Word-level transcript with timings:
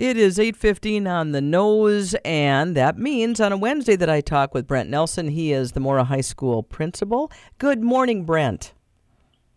It 0.00 0.16
is 0.16 0.38
8:15 0.38 1.06
on 1.06 1.32
the 1.32 1.42
nose 1.42 2.14
and 2.24 2.74
that 2.74 2.96
means 2.96 3.38
on 3.38 3.52
a 3.52 3.56
Wednesday 3.58 3.96
that 3.96 4.08
I 4.08 4.22
talk 4.22 4.54
with 4.54 4.66
Brent 4.66 4.88
Nelson. 4.88 5.28
He 5.28 5.52
is 5.52 5.72
the 5.72 5.80
Mora 5.80 6.04
High 6.04 6.22
School 6.22 6.62
principal. 6.62 7.30
Good 7.58 7.82
morning, 7.82 8.24
Brent. 8.24 8.72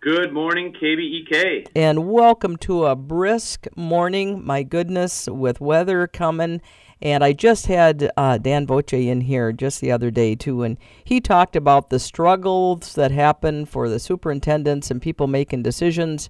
Good 0.01 0.33
morning, 0.33 0.73
KBEK. 0.73 1.69
And 1.73 2.09
welcome 2.09 2.57
to 2.57 2.87
a 2.87 2.93
brisk 2.93 3.67
morning. 3.77 4.45
My 4.45 4.63
goodness, 4.63 5.29
with 5.31 5.61
weather 5.61 6.07
coming 6.07 6.59
and 7.01 7.23
I 7.23 7.31
just 7.31 7.67
had 7.67 8.11
uh, 8.17 8.37
Dan 8.37 8.67
Voce 8.67 8.91
in 8.91 9.21
here 9.21 9.53
just 9.53 9.79
the 9.79 9.93
other 9.93 10.11
day, 10.11 10.35
too, 10.35 10.63
and 10.63 10.77
he 11.03 11.21
talked 11.21 11.55
about 11.55 11.89
the 11.89 11.99
struggles 11.99 12.95
that 12.95 13.11
happen 13.11 13.65
for 13.65 13.87
the 13.87 13.99
superintendents 13.99 14.91
and 14.91 15.01
people 15.01 15.27
making 15.27 15.63
decisions 15.63 16.29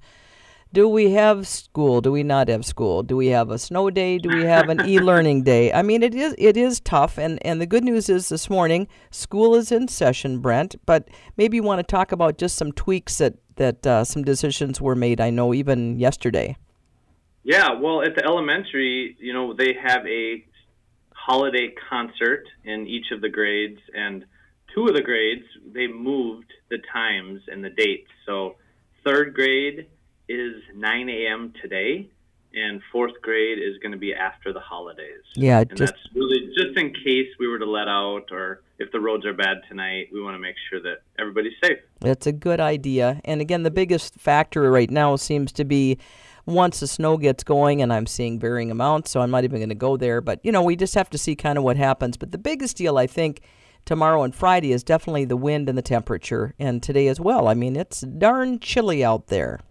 do 0.73 0.89
we 0.89 1.11
have 1.11 1.47
school? 1.47 2.01
Do 2.01 2.11
we 2.11 2.23
not 2.23 2.47
have 2.47 2.65
school? 2.65 3.03
Do 3.03 3.15
we 3.15 3.27
have 3.27 3.51
a 3.51 3.59
snow 3.59 3.91
day? 3.91 4.17
Do 4.17 4.29
we 4.29 4.43
have 4.43 4.69
an 4.69 4.81
e-learning 4.87 5.43
day? 5.53 5.71
I 5.71 5.83
mean, 5.83 6.01
it 6.01 6.15
is 6.15 6.33
it 6.39 6.57
is 6.57 6.79
tough, 6.79 7.19
and 7.19 7.37
and 7.45 7.61
the 7.61 7.67
good 7.67 7.83
news 7.83 8.09
is 8.09 8.29
this 8.29 8.49
morning 8.49 8.87
school 9.11 9.53
is 9.53 9.71
in 9.71 9.87
session, 9.87 10.39
Brent. 10.39 10.75
But 10.87 11.09
maybe 11.37 11.57
you 11.57 11.63
want 11.63 11.79
to 11.79 11.83
talk 11.83 12.11
about 12.11 12.39
just 12.39 12.55
some 12.55 12.71
tweaks 12.71 13.19
that 13.19 13.35
that 13.57 13.85
uh, 13.85 14.03
some 14.03 14.23
decisions 14.23 14.81
were 14.81 14.95
made. 14.95 15.21
I 15.21 15.29
know 15.29 15.53
even 15.53 15.99
yesterday. 15.99 16.57
Yeah, 17.43 17.73
well, 17.79 18.01
at 18.01 18.15
the 18.15 18.23
elementary, 18.23 19.15
you 19.19 19.33
know, 19.33 19.53
they 19.53 19.73
have 19.73 20.07
a 20.07 20.43
holiday 21.13 21.73
concert 21.89 22.45
in 22.63 22.87
each 22.87 23.11
of 23.11 23.21
the 23.21 23.29
grades, 23.29 23.79
and 23.93 24.25
two 24.73 24.87
of 24.87 24.95
the 24.95 25.03
grades 25.03 25.43
they 25.71 25.85
moved 25.85 26.51
the 26.71 26.79
times 26.91 27.41
and 27.47 27.63
the 27.63 27.69
dates. 27.69 28.09
So 28.25 28.55
third 29.05 29.35
grade 29.35 29.87
is 30.27 30.55
9 30.75 31.09
a.m. 31.09 31.53
today, 31.61 32.09
and 32.53 32.81
fourth 32.91 33.21
grade 33.21 33.57
is 33.57 33.77
going 33.81 33.91
to 33.91 33.97
be 33.97 34.13
after 34.13 34.53
the 34.53 34.59
holidays. 34.59 35.23
Yeah, 35.35 35.59
and 35.59 35.69
just 35.75 35.93
that's 35.93 36.15
really 36.15 36.51
just 36.57 36.77
in 36.77 36.93
case 36.93 37.27
we 37.39 37.47
were 37.47 37.59
to 37.59 37.69
let 37.69 37.87
out 37.87 38.31
or 38.31 38.61
if 38.79 38.91
the 38.91 38.99
roads 38.99 39.25
are 39.25 39.33
bad 39.33 39.57
tonight, 39.67 40.09
we 40.11 40.21
want 40.21 40.35
to 40.35 40.39
make 40.39 40.55
sure 40.69 40.81
that 40.81 41.01
everybody's 41.19 41.53
safe. 41.63 41.79
That's 41.99 42.27
a 42.27 42.31
good 42.31 42.59
idea. 42.59 43.21
And 43.23 43.41
again, 43.41 43.63
the 43.63 43.71
biggest 43.71 44.15
factor 44.15 44.69
right 44.69 44.89
now 44.89 45.15
seems 45.15 45.51
to 45.53 45.65
be 45.65 45.97
once 46.45 46.79
the 46.79 46.87
snow 46.87 47.17
gets 47.17 47.43
going, 47.43 47.81
and 47.81 47.93
I'm 47.93 48.05
seeing 48.05 48.39
varying 48.39 48.71
amounts, 48.71 49.11
so 49.11 49.21
I'm 49.21 49.31
not 49.31 49.43
even 49.43 49.59
going 49.59 49.69
to 49.69 49.75
go 49.75 49.95
there. 49.95 50.21
But, 50.21 50.39
you 50.43 50.51
know, 50.51 50.61
we 50.61 50.75
just 50.75 50.95
have 50.95 51.09
to 51.11 51.17
see 51.17 51.35
kind 51.35 51.57
of 51.57 51.63
what 51.63 51.77
happens. 51.77 52.17
But 52.17 52.31
the 52.31 52.37
biggest 52.37 52.77
deal, 52.77 52.97
I 52.97 53.07
think, 53.07 53.41
tomorrow 53.85 54.23
and 54.23 54.35
Friday 54.35 54.73
is 54.73 54.83
definitely 54.83 55.25
the 55.25 55.37
wind 55.37 55.69
and 55.69 55.77
the 55.77 55.83
temperature, 55.83 56.53
and 56.59 56.83
today 56.83 57.07
as 57.07 57.19
well. 57.19 57.47
I 57.47 57.53
mean, 57.53 57.75
it's 57.75 58.01
darn 58.01 58.59
chilly 58.59 59.03
out 59.03 59.27
there. 59.27 59.61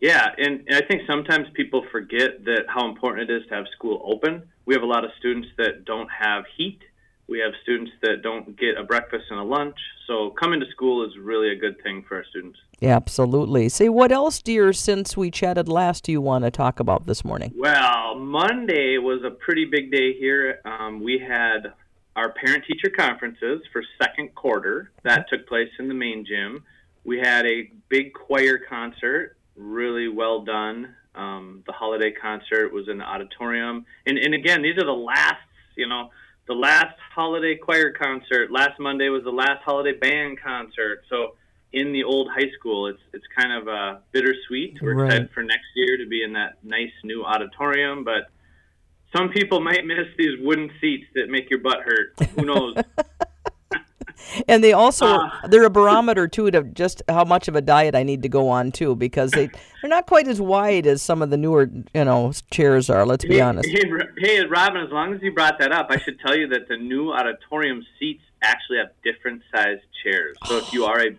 Yeah, 0.00 0.28
and, 0.38 0.64
and 0.66 0.76
I 0.76 0.86
think 0.86 1.02
sometimes 1.06 1.48
people 1.52 1.84
forget 1.92 2.44
that 2.44 2.64
how 2.68 2.88
important 2.88 3.30
it 3.30 3.42
is 3.42 3.46
to 3.48 3.54
have 3.54 3.66
school 3.76 4.02
open. 4.04 4.48
We 4.64 4.74
have 4.74 4.82
a 4.82 4.86
lot 4.86 5.04
of 5.04 5.10
students 5.18 5.48
that 5.58 5.84
don't 5.84 6.08
have 6.10 6.44
heat. 6.56 6.80
We 7.28 7.38
have 7.40 7.52
students 7.62 7.92
that 8.02 8.22
don't 8.22 8.58
get 8.58 8.76
a 8.76 8.82
breakfast 8.82 9.26
and 9.30 9.38
a 9.38 9.44
lunch. 9.44 9.76
So 10.06 10.30
coming 10.30 10.58
to 10.60 10.66
school 10.70 11.06
is 11.06 11.16
really 11.16 11.50
a 11.50 11.54
good 11.54 11.80
thing 11.82 12.02
for 12.08 12.16
our 12.16 12.24
students. 12.24 12.58
Yeah, 12.80 12.96
absolutely. 12.96 13.68
Say, 13.68 13.88
what 13.88 14.10
else, 14.10 14.42
dear, 14.42 14.72
since 14.72 15.16
we 15.16 15.30
chatted 15.30 15.68
last, 15.68 16.04
do 16.04 16.12
you 16.12 16.20
want 16.20 16.44
to 16.44 16.50
talk 16.50 16.80
about 16.80 17.06
this 17.06 17.24
morning? 17.24 17.52
Well, 17.56 18.16
Monday 18.16 18.98
was 18.98 19.22
a 19.22 19.30
pretty 19.30 19.66
big 19.66 19.92
day 19.92 20.14
here. 20.14 20.60
Um, 20.64 21.04
we 21.04 21.18
had 21.18 21.72
our 22.16 22.32
parent 22.32 22.64
teacher 22.66 22.90
conferences 22.90 23.60
for 23.72 23.84
second 24.02 24.34
quarter 24.34 24.90
that 25.04 25.28
took 25.28 25.46
place 25.46 25.70
in 25.78 25.88
the 25.88 25.94
main 25.94 26.24
gym. 26.26 26.64
We 27.04 27.18
had 27.18 27.46
a 27.46 27.70
big 27.88 28.12
choir 28.12 28.58
concert 28.58 29.36
really 29.56 30.08
well 30.08 30.42
done. 30.42 30.94
Um, 31.14 31.64
the 31.66 31.72
holiday 31.72 32.12
concert 32.12 32.72
was 32.72 32.88
in 32.88 32.98
the 32.98 33.04
auditorium, 33.04 33.84
and 34.06 34.18
and 34.18 34.34
again, 34.34 34.62
these 34.62 34.78
are 34.78 34.86
the 34.86 34.92
last, 34.92 35.42
you 35.76 35.88
know, 35.88 36.10
the 36.46 36.54
last 36.54 36.96
holiday 37.14 37.56
choir 37.56 37.92
concert. 37.92 38.50
Last 38.50 38.78
Monday 38.78 39.08
was 39.08 39.24
the 39.24 39.32
last 39.32 39.62
holiday 39.64 39.96
band 39.98 40.40
concert. 40.40 41.02
So 41.08 41.34
in 41.72 41.92
the 41.92 42.04
old 42.04 42.28
high 42.30 42.50
school, 42.58 42.86
it's 42.86 43.02
it's 43.12 43.24
kind 43.36 43.52
of 43.52 43.68
uh, 43.68 43.98
bittersweet. 44.12 44.78
We're 44.80 44.94
right. 44.94 45.06
excited 45.06 45.30
for 45.32 45.42
next 45.42 45.66
year 45.74 45.96
to 45.96 46.06
be 46.06 46.22
in 46.22 46.32
that 46.34 46.62
nice 46.62 46.92
new 47.04 47.24
auditorium, 47.24 48.04
but 48.04 48.30
some 49.14 49.30
people 49.30 49.60
might 49.60 49.84
miss 49.84 50.06
these 50.16 50.38
wooden 50.40 50.70
seats 50.80 51.06
that 51.14 51.28
make 51.28 51.50
your 51.50 51.60
butt 51.60 51.78
hurt. 51.84 52.14
Who 52.36 52.44
knows? 52.44 52.76
and 54.48 54.62
they 54.62 54.72
also 54.72 55.06
uh, 55.06 55.46
they're 55.48 55.64
a 55.64 55.70
barometer 55.70 56.28
too 56.28 56.50
to 56.50 56.62
just 56.62 57.02
how 57.08 57.24
much 57.24 57.48
of 57.48 57.56
a 57.56 57.60
diet 57.60 57.94
I 57.94 58.02
need 58.02 58.22
to 58.22 58.28
go 58.28 58.48
on 58.48 58.72
too 58.72 58.94
because 58.94 59.30
they 59.32 59.46
they're 59.46 59.88
not 59.88 60.06
quite 60.06 60.28
as 60.28 60.40
wide 60.40 60.86
as 60.86 61.02
some 61.02 61.22
of 61.22 61.30
the 61.30 61.36
newer 61.36 61.70
you 61.94 62.04
know 62.04 62.32
chairs 62.50 62.90
are. 62.90 63.06
Let's 63.06 63.24
be 63.24 63.34
hey, 63.34 63.40
honest. 63.40 63.68
Hey, 63.68 63.84
hey, 64.18 64.44
Robin, 64.46 64.82
as 64.82 64.90
long 64.90 65.14
as 65.14 65.22
you 65.22 65.32
brought 65.32 65.58
that 65.58 65.72
up, 65.72 65.88
I 65.90 65.98
should 65.98 66.18
tell 66.20 66.36
you 66.36 66.48
that 66.48 66.68
the 66.68 66.76
new 66.76 67.12
auditorium 67.12 67.84
seats 67.98 68.22
actually 68.42 68.78
have 68.78 68.90
different 69.02 69.42
sized 69.54 69.82
chairs. 70.02 70.36
So 70.46 70.58
if 70.58 70.72
you 70.72 70.84
are 70.86 71.00
a 71.00 71.16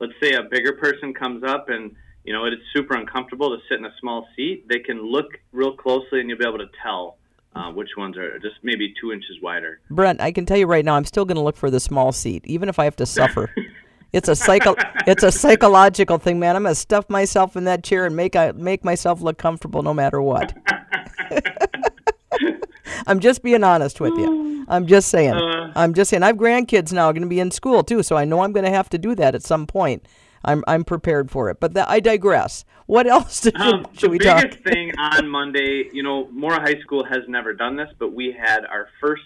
let's 0.00 0.14
say 0.20 0.32
a 0.32 0.42
bigger 0.42 0.72
person 0.72 1.14
comes 1.14 1.44
up 1.44 1.68
and 1.68 1.94
you 2.24 2.32
know 2.32 2.44
it's 2.44 2.62
super 2.72 2.94
uncomfortable 2.94 3.56
to 3.56 3.62
sit 3.68 3.78
in 3.78 3.84
a 3.84 3.94
small 4.00 4.28
seat, 4.36 4.68
they 4.68 4.78
can 4.78 5.02
look 5.02 5.38
real 5.52 5.76
closely 5.76 6.20
and 6.20 6.28
you'll 6.28 6.38
be 6.38 6.46
able 6.46 6.58
to 6.58 6.70
tell 6.82 7.16
uh, 7.54 7.70
which 7.70 7.90
ones 7.96 8.16
are 8.16 8.38
just 8.38 8.56
maybe 8.62 8.94
two 9.00 9.12
inches 9.12 9.40
wider. 9.42 9.80
Brent, 9.90 10.20
I 10.20 10.32
can 10.32 10.46
tell 10.46 10.56
you 10.56 10.66
right 10.66 10.84
now, 10.84 10.94
I'm 10.94 11.04
still 11.04 11.24
going 11.24 11.36
to 11.36 11.42
look 11.42 11.56
for 11.56 11.70
the 11.70 11.80
small 11.80 12.12
seat, 12.12 12.44
even 12.46 12.68
if 12.68 12.78
I 12.78 12.84
have 12.84 12.96
to 12.96 13.06
suffer. 13.06 13.54
it's 14.12 14.28
a 14.28 14.36
psycho, 14.36 14.74
it's 15.06 15.22
a 15.22 15.32
psychological 15.32 16.18
thing, 16.18 16.38
man. 16.38 16.56
I'm 16.56 16.62
going 16.62 16.74
to 16.74 16.80
stuff 16.80 17.08
myself 17.10 17.56
in 17.56 17.64
that 17.64 17.84
chair 17.84 18.06
and 18.06 18.16
make 18.16 18.36
I 18.36 18.52
make 18.52 18.84
myself 18.84 19.20
look 19.20 19.38
comfortable 19.38 19.82
no 19.82 19.94
matter 19.94 20.20
what. 20.22 20.56
I'm 23.06 23.20
just 23.20 23.42
being 23.42 23.64
honest 23.64 24.00
with 24.00 24.14
you. 24.16 24.64
I'm 24.68 24.86
just 24.86 25.08
saying. 25.08 25.34
Uh, 25.34 25.72
I'm 25.74 25.92
just 25.92 26.10
saying. 26.10 26.22
I 26.22 26.28
have 26.28 26.36
grandkids 26.36 26.92
now, 26.92 27.10
going 27.12 27.22
to 27.22 27.28
be 27.28 27.40
in 27.40 27.50
school 27.50 27.82
too, 27.82 28.02
so 28.02 28.16
I 28.16 28.24
know 28.24 28.40
I'm 28.40 28.52
going 28.52 28.64
to 28.64 28.70
have 28.70 28.88
to 28.90 28.98
do 28.98 29.14
that 29.16 29.34
at 29.34 29.42
some 29.42 29.66
point. 29.66 30.06
I'm 30.44 30.64
I'm 30.66 30.84
prepared 30.84 31.30
for 31.30 31.50
it. 31.50 31.60
But 31.60 31.76
I 31.76 32.00
digress. 32.00 32.64
What 32.86 33.06
else 33.06 33.40
did, 33.42 33.56
um, 33.56 33.86
should 33.92 34.10
we 34.10 34.18
talk? 34.18 34.42
The 34.42 34.48
biggest 34.48 34.64
thing 34.64 34.92
on 34.98 35.28
Monday, 35.28 35.88
you 35.92 36.02
know, 36.02 36.28
Mora 36.30 36.60
High 36.60 36.80
School 36.80 37.04
has 37.04 37.22
never 37.28 37.54
done 37.54 37.76
this, 37.76 37.88
but 37.98 38.12
we 38.12 38.32
had 38.38 38.64
our 38.64 38.88
first 39.00 39.22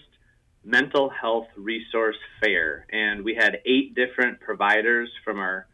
mental 0.63 1.09
health 1.09 1.47
resource 1.55 2.17
fair, 2.41 2.85
and 2.91 3.23
we 3.23 3.35
had 3.35 3.61
eight 3.65 3.95
different 3.95 4.39
providers 4.41 5.09
from 5.23 5.39
our 5.39 5.67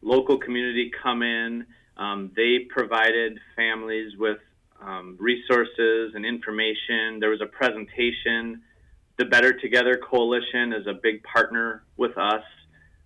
local 0.00 0.38
community 0.38 0.90
come 1.02 1.22
in. 1.22 1.66
Um, 1.96 2.30
they 2.36 2.66
provided 2.70 3.40
families 3.56 4.12
with 4.16 4.38
um, 4.80 5.16
resources 5.18 6.12
and 6.14 6.24
information. 6.24 7.18
There 7.18 7.30
was 7.30 7.40
a 7.40 7.46
presentation. 7.46 8.62
The 9.18 9.24
Better 9.24 9.52
Together 9.52 9.96
Coalition 9.96 10.72
is 10.72 10.86
a 10.86 10.94
big 10.94 11.24
partner 11.24 11.82
with 11.96 12.16
us. 12.16 12.44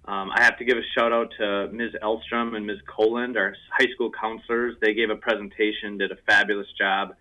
Um, 0.05 0.31
I 0.35 0.43
have 0.43 0.59
to 0.59 0.65
give 0.65 0.79
a 0.79 0.83
shout 0.99 1.13
out 1.13 1.33
to 1.39 1.69
Ms. 1.73 1.93
Elstrom 2.03 2.57
and 2.57 2.67
Ms. 2.67 2.79
Coland, 2.89 3.37
our 3.37 3.55
high 3.71 3.87
school 3.95 4.11
counselors. 4.11 4.77
They 4.81 4.95
gave 4.95 5.11
a 5.11 5.17
presentation, 5.17 5.97
did 5.99 6.11
a 6.11 6.17
fabulous 6.27 6.67
job. 6.77 7.15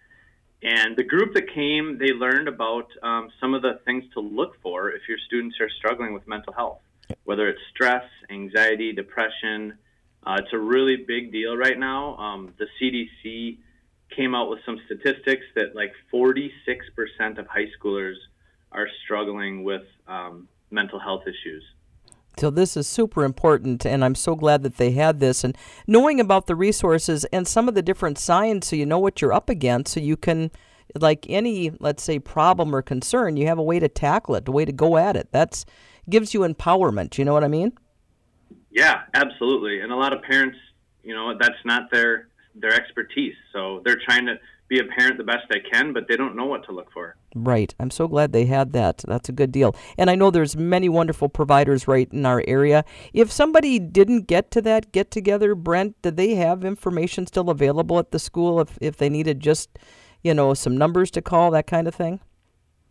And 0.63 0.95
the 0.95 1.03
group 1.03 1.33
that 1.35 1.53
came, 1.53 1.97
they 1.99 2.11
learned 2.13 2.47
about 2.47 2.87
um, 3.03 3.29
some 3.39 3.53
of 3.53 3.61
the 3.61 3.79
things 3.85 4.03
to 4.13 4.19
look 4.19 4.59
for 4.61 4.91
if 4.91 5.07
your 5.07 5.17
students 5.27 5.57
are 5.59 5.69
struggling 5.69 6.13
with 6.13 6.27
mental 6.27 6.53
health, 6.53 6.79
whether 7.23 7.47
it's 7.47 7.61
stress, 7.73 8.03
anxiety, 8.29 8.93
depression. 8.93 9.77
Uh, 10.25 10.37
it's 10.39 10.53
a 10.53 10.57
really 10.57 10.97
big 10.97 11.31
deal 11.31 11.55
right 11.57 11.77
now. 11.77 12.15
Um, 12.17 12.53
the 12.57 12.67
CDC 12.79 13.57
came 14.15 14.35
out 14.35 14.49
with 14.49 14.59
some 14.65 14.79
statistics 14.85 15.45
that 15.55 15.75
like 15.75 15.93
46% 16.13 16.51
of 17.37 17.47
high 17.47 17.67
schoolers 17.79 18.15
are 18.71 18.87
struggling 19.03 19.63
with 19.63 19.83
um, 20.07 20.47
mental 20.69 20.99
health 20.99 21.23
issues. 21.23 21.63
So 22.37 22.49
this 22.49 22.77
is 22.77 22.87
super 22.87 23.23
important, 23.23 23.85
and 23.85 24.03
I'm 24.03 24.15
so 24.15 24.35
glad 24.35 24.63
that 24.63 24.77
they 24.77 24.91
had 24.91 25.19
this. 25.19 25.43
And 25.43 25.55
knowing 25.85 26.19
about 26.19 26.47
the 26.47 26.55
resources 26.55 27.25
and 27.25 27.47
some 27.47 27.67
of 27.67 27.75
the 27.75 27.81
different 27.81 28.17
signs, 28.17 28.67
so 28.67 28.75
you 28.75 28.85
know 28.85 28.99
what 28.99 29.21
you're 29.21 29.33
up 29.33 29.49
against, 29.49 29.93
so 29.93 29.99
you 29.99 30.17
can, 30.17 30.49
like 30.99 31.25
any, 31.29 31.71
let's 31.79 32.03
say, 32.03 32.19
problem 32.19 32.73
or 32.75 32.81
concern, 32.81 33.37
you 33.37 33.47
have 33.47 33.59
a 33.59 33.63
way 33.63 33.79
to 33.79 33.87
tackle 33.87 34.35
it, 34.35 34.47
a 34.47 34.51
way 34.51 34.65
to 34.65 34.71
go 34.71 34.97
at 34.97 35.15
it. 35.15 35.27
That's 35.31 35.65
gives 36.09 36.33
you 36.33 36.41
empowerment. 36.41 37.17
You 37.17 37.25
know 37.25 37.33
what 37.33 37.43
I 37.43 37.47
mean? 37.47 37.73
Yeah, 38.71 39.01
absolutely. 39.13 39.81
And 39.81 39.91
a 39.91 39.95
lot 39.95 40.13
of 40.13 40.21
parents, 40.23 40.57
you 41.03 41.13
know, 41.13 41.37
that's 41.37 41.63
not 41.65 41.91
their 41.91 42.27
their 42.55 42.73
expertise, 42.73 43.35
so 43.53 43.81
they're 43.85 43.99
trying 44.05 44.25
to 44.25 44.35
be 44.71 44.79
a 44.79 44.85
parent 44.85 45.17
the 45.17 45.23
best 45.23 45.45
they 45.49 45.59
can, 45.59 45.91
but 45.91 46.07
they 46.07 46.15
don't 46.15 46.35
know 46.35 46.45
what 46.45 46.63
to 46.65 46.71
look 46.71 46.91
for. 46.93 47.17
Right. 47.35 47.75
I'm 47.77 47.91
so 47.91 48.07
glad 48.07 48.31
they 48.31 48.45
had 48.45 48.71
that. 48.71 49.03
That's 49.05 49.27
a 49.27 49.33
good 49.33 49.51
deal. 49.51 49.75
And 49.97 50.09
I 50.09 50.15
know 50.15 50.31
there's 50.31 50.55
many 50.55 50.87
wonderful 50.87 51.27
providers 51.27 51.89
right 51.89 52.07
in 52.11 52.25
our 52.25 52.41
area. 52.47 52.85
If 53.13 53.31
somebody 53.31 53.79
didn't 53.79 54.27
get 54.27 54.49
to 54.51 54.61
that 54.61 54.93
get 54.93 55.11
together, 55.11 55.55
Brent, 55.55 56.01
did 56.01 56.15
they 56.15 56.35
have 56.35 56.63
information 56.63 57.27
still 57.27 57.49
available 57.49 57.99
at 57.99 58.11
the 58.11 58.19
school 58.19 58.61
if 58.61 58.77
if 58.79 58.95
they 58.95 59.09
needed 59.09 59.41
just, 59.41 59.77
you 60.23 60.33
know, 60.33 60.53
some 60.53 60.77
numbers 60.77 61.11
to 61.11 61.21
call, 61.21 61.51
that 61.51 61.67
kind 61.67 61.87
of 61.87 61.93
thing? 61.93 62.21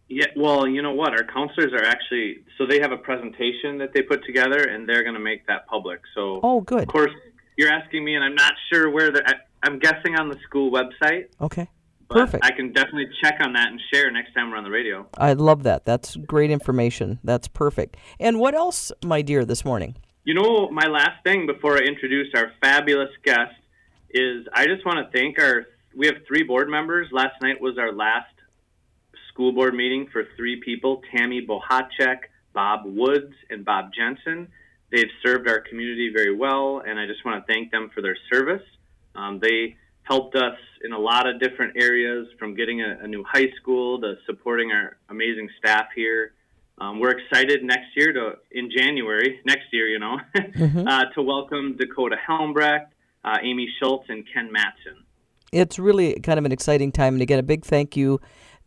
Yeah, 0.09 0.27
well, 0.37 0.67
you 0.67 0.83
know 0.83 0.93
what? 0.93 1.13
Our 1.13 1.25
counselors 1.25 1.73
are 1.73 1.85
actually 1.85 2.45
so 2.59 2.67
they 2.67 2.81
have 2.81 2.93
a 2.93 2.99
presentation 2.99 3.79
that 3.79 3.95
they 3.95 4.03
put 4.03 4.23
together 4.27 4.65
and 4.65 4.87
they're 4.87 5.03
going 5.03 5.15
to 5.15 5.21
make 5.21 5.47
that 5.47 5.67
public. 5.67 6.01
So 6.15 6.41
Oh, 6.43 6.61
good. 6.61 6.83
Of 6.83 6.89
course, 6.89 7.13
you're 7.57 7.73
asking 7.73 8.05
me 8.05 8.17
and 8.17 8.25
I'm 8.25 8.35
not 8.35 8.53
sure 8.71 8.91
where 8.91 9.11
they're 9.11 9.27
I'm 9.63 9.79
guessing 9.79 10.17
on 10.17 10.29
the 10.29 10.37
school 10.47 10.71
website. 10.71 11.27
Okay. 11.41 11.69
Perfect. 12.09 12.45
I 12.45 12.51
can 12.51 12.73
definitely 12.73 13.07
check 13.23 13.39
on 13.41 13.53
that 13.53 13.69
and 13.69 13.81
share 13.93 14.11
next 14.11 14.35
time 14.35 14.51
we're 14.51 14.57
on 14.57 14.65
the 14.65 14.71
radio. 14.71 15.07
I 15.17 15.35
love 15.35 15.63
that. 15.63 15.85
That's 15.85 16.17
great 16.17 16.51
information. 16.51 17.21
That's 17.23 17.47
perfect. 17.47 17.97
And 18.19 18.41
what 18.41 18.55
else, 18.55 18.91
my 19.05 19.23
dear, 19.23 19.45
this 19.45 19.65
morning? 19.65 19.97
You 20.25 20.35
know, 20.35 20.69
my 20.71 20.87
last 20.87 21.23
thing 21.25 21.47
before 21.47 21.77
I 21.77 21.81
introduce 21.81 22.29
our 22.35 22.53
fabulous 22.61 23.11
guest 23.25 23.55
is 24.11 24.47
I 24.53 24.67
just 24.67 24.85
want 24.85 24.99
to 24.99 25.17
thank 25.17 25.39
our. 25.39 25.67
We 25.97 26.07
have 26.07 26.17
three 26.27 26.43
board 26.43 26.69
members. 26.69 27.09
Last 27.13 27.41
night 27.43 27.61
was 27.61 27.79
our 27.79 27.93
last 27.93 28.27
school 29.33 29.53
board 29.53 29.75
meeting 29.75 30.09
for 30.13 30.25
three 30.37 30.61
people 30.65 31.03
Tammy 31.17 31.47
Bohacek, 31.47 32.19
Bob 32.53 32.83
Woods, 32.85 33.33
and 33.51 33.65
Bob 33.65 33.91
Jensen. 33.97 34.49
They've 34.91 35.11
served 35.25 35.49
our 35.49 35.61
community 35.61 36.11
very 36.15 36.35
well, 36.35 36.83
and 36.85 36.99
I 36.99 37.07
just 37.07 37.25
want 37.25 37.45
to 37.45 37.53
thank 37.53 37.71
them 37.71 37.91
for 37.95 38.03
their 38.03 38.17
service. 38.33 38.63
Um, 39.15 39.39
they 39.41 39.77
helped 40.03 40.35
us 40.35 40.57
in 40.83 40.93
a 40.93 40.99
lot 40.99 41.29
of 41.29 41.41
different 41.41 41.77
areas 41.77 42.27
from 42.39 42.55
getting 42.55 42.81
a, 42.81 42.99
a 43.03 43.07
new 43.07 43.25
high 43.25 43.49
school 43.61 44.01
to 44.01 44.15
supporting 44.27 44.73
our 44.73 44.97
amazing 45.09 45.49
staff 45.59 45.87
here. 45.95 46.33
Um, 46.79 46.99
we're 46.99 47.11
excited 47.11 47.63
next 47.63 47.95
year 47.95 48.13
to 48.13 48.33
in 48.51 48.71
January 48.75 49.41
next 49.45 49.67
year, 49.73 49.87
you 49.87 49.99
know, 49.99 50.19
uh, 50.89 51.05
to 51.15 51.23
welcome 51.23 51.77
Dakota 51.77 52.17
Helmbrecht, 52.27 52.87
uh, 53.25 53.37
Amy 53.43 53.69
Schultz, 53.79 54.07
and 54.09 54.25
Ken 54.33 54.51
Matson. 54.51 55.05
It's 55.53 55.79
really 55.79 56.19
kind 56.21 56.39
of 56.39 56.45
an 56.45 56.53
exciting 56.53 56.91
time. 56.91 57.15
And 57.15 57.23
again, 57.23 57.39
a 57.39 57.43
big 57.43 57.65
thank 57.65 57.97
you. 57.97 58.21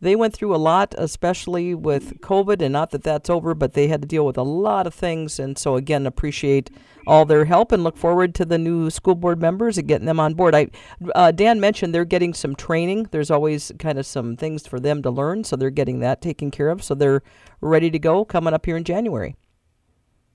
They 0.04 0.16
went 0.16 0.34
through 0.34 0.54
a 0.54 0.58
lot, 0.58 0.94
especially 0.98 1.74
with 1.74 2.20
COVID, 2.20 2.60
and 2.60 2.74
not 2.74 2.90
that 2.90 3.04
that's 3.04 3.30
over, 3.30 3.54
but 3.54 3.72
they 3.72 3.88
had 3.88 4.02
to 4.02 4.06
deal 4.06 4.26
with 4.26 4.36
a 4.36 4.42
lot 4.42 4.86
of 4.86 4.92
things. 4.92 5.38
And 5.38 5.56
so, 5.56 5.76
again, 5.76 6.06
appreciate 6.06 6.68
all 7.06 7.24
their 7.24 7.46
help 7.46 7.72
and 7.72 7.82
look 7.82 7.96
forward 7.96 8.34
to 8.34 8.44
the 8.44 8.58
new 8.58 8.90
school 8.90 9.14
board 9.14 9.40
members 9.40 9.78
and 9.78 9.88
getting 9.88 10.04
them 10.04 10.20
on 10.20 10.34
board. 10.34 10.54
I, 10.54 10.68
uh, 11.14 11.30
Dan 11.30 11.58
mentioned 11.58 11.94
they're 11.94 12.04
getting 12.04 12.34
some 12.34 12.54
training. 12.54 13.08
There's 13.12 13.30
always 13.30 13.72
kind 13.78 13.98
of 13.98 14.04
some 14.04 14.36
things 14.36 14.66
for 14.66 14.78
them 14.78 15.00
to 15.00 15.10
learn, 15.10 15.42
so 15.42 15.56
they're 15.56 15.70
getting 15.70 16.00
that 16.00 16.20
taken 16.20 16.50
care 16.50 16.68
of. 16.68 16.84
So 16.84 16.94
they're 16.94 17.22
ready 17.62 17.90
to 17.90 17.98
go 17.98 18.26
coming 18.26 18.52
up 18.52 18.66
here 18.66 18.76
in 18.76 18.84
January. 18.84 19.36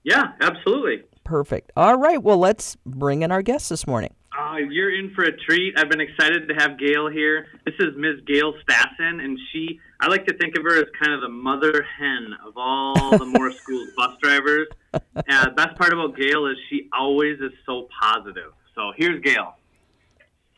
Yeah, 0.04 0.32
absolutely. 0.42 1.04
Perfect. 1.24 1.72
All 1.78 1.96
right. 1.96 2.24
Well, 2.24 2.40
let's 2.40 2.76
bring 2.88 3.22
in 3.22 3.32
our 3.32 3.44
guest 3.44 3.70
this 3.70 3.86
morning. 3.86 4.16
Uh, 4.40 4.56
you're 4.70 4.98
in 4.98 5.14
for 5.14 5.24
a 5.26 5.36
treat. 5.36 5.78
I've 5.78 5.90
been 5.90 6.00
excited 6.00 6.48
to 6.48 6.54
have 6.56 6.80
Gail 6.80 7.10
here. 7.10 7.48
This 7.66 7.76
is 7.80 7.88
Ms. 7.98 8.22
Gail 8.26 8.54
Stassen, 8.54 9.22
and 9.22 9.38
she, 9.52 9.82
I 10.00 10.08
like 10.08 10.26
to 10.28 10.38
think 10.38 10.56
of 10.58 10.64
her 10.64 10.78
as 10.78 10.86
kind 11.02 11.14
of 11.14 11.22
the 11.22 11.30
mother 11.30 11.86
hen 11.98 12.34
of 12.46 12.54
all 12.56 13.18
the 13.18 13.26
Mora 13.38 13.52
Schools 13.54 13.90
bus 13.98 14.16
drivers. 14.22 14.68
And 14.94 15.48
the 15.48 15.54
best 15.58 15.78
part 15.78 15.92
about 15.92 16.16
Gail 16.16 16.46
is 16.46 16.56
she 16.70 16.88
always 16.98 17.40
is 17.42 17.52
so 17.66 17.90
positive. 18.02 18.54
So 18.76 18.94
here's 18.96 19.22
Gail. 19.22 19.56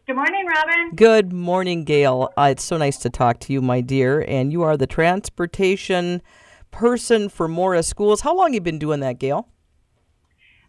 Good 0.05 0.15
morning, 0.15 0.45
Robin. 0.45 0.95
Good 0.95 1.33
morning, 1.33 1.83
Gail. 1.83 2.31
Uh, 2.37 2.49
it's 2.51 2.63
so 2.63 2.77
nice 2.77 2.97
to 2.97 3.09
talk 3.09 3.39
to 3.41 3.53
you, 3.53 3.61
my 3.61 3.81
dear. 3.81 4.23
And 4.27 4.51
you 4.51 4.61
are 4.61 4.77
the 4.77 4.87
transportation 4.87 6.21
person 6.69 7.29
for 7.29 7.47
Mora 7.47 7.81
Schools. 7.81 8.21
How 8.21 8.35
long 8.35 8.49
have 8.49 8.53
you 8.53 8.61
been 8.61 8.79
doing 8.79 8.99
that, 8.99 9.17
Gail? 9.17 9.47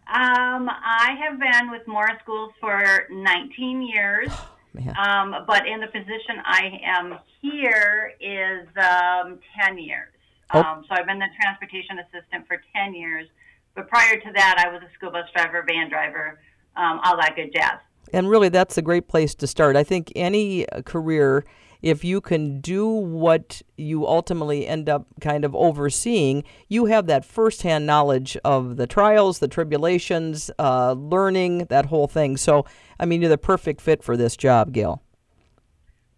Um, 0.07 0.69
I 0.69 1.17
have 1.23 1.39
been 1.39 1.71
with 1.71 1.87
Mora 1.87 2.17
Schools 2.21 2.51
for 2.59 3.07
19 3.09 3.81
years, 3.81 4.29
um, 4.97 5.35
but 5.47 5.65
in 5.67 5.79
the 5.79 5.87
position 5.87 6.41
I 6.43 6.79
am 6.83 7.19
here 7.41 8.13
is 8.19 8.67
um, 8.77 9.39
10 9.59 9.77
years. 9.77 10.09
Oh. 10.53 10.61
Um, 10.61 10.85
so 10.87 10.95
I've 10.95 11.05
been 11.05 11.19
the 11.19 11.27
transportation 11.41 11.99
assistant 11.99 12.47
for 12.47 12.61
10 12.75 12.93
years. 12.93 13.27
But 13.75 13.87
prior 13.87 14.19
to 14.19 14.31
that, 14.33 14.63
I 14.65 14.71
was 14.71 14.81
a 14.83 14.93
school 14.93 15.11
bus 15.11 15.25
driver, 15.35 15.63
van 15.67 15.89
driver, 15.89 16.39
um, 16.75 16.99
all 17.03 17.17
that 17.17 17.35
good 17.35 17.51
jazz. 17.53 17.79
And 18.11 18.29
really, 18.29 18.49
that's 18.49 18.77
a 18.77 18.81
great 18.81 19.07
place 19.07 19.33
to 19.35 19.47
start. 19.47 19.75
I 19.75 19.83
think 19.83 20.11
any 20.15 20.69
uh, 20.69 20.81
career, 20.83 21.43
if 21.83 22.03
you 22.05 22.21
can 22.21 22.61
do 22.61 22.87
what 22.87 23.61
you 23.77 24.07
ultimately 24.07 24.65
end 24.65 24.87
up 24.87 25.05
kind 25.19 25.43
of 25.43 25.53
overseeing, 25.53 26.45
you 26.69 26.85
have 26.85 27.07
that 27.07 27.25
firsthand 27.25 27.85
knowledge 27.85 28.37
of 28.45 28.77
the 28.77 28.87
trials, 28.87 29.39
the 29.39 29.49
tribulations, 29.49 30.49
uh, 30.57 30.93
learning, 30.93 31.65
that 31.65 31.87
whole 31.87 32.07
thing. 32.07 32.37
So, 32.37 32.65
I 32.99 33.05
mean, 33.05 33.21
you're 33.21 33.29
the 33.29 33.37
perfect 33.37 33.81
fit 33.81 34.01
for 34.01 34.15
this 34.15 34.37
job, 34.37 34.71
Gail. 34.71 35.03